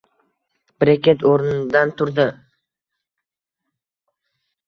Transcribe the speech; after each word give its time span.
Brekket 0.83 1.25
o`rnidan 1.31 1.91
turdi 2.01 2.25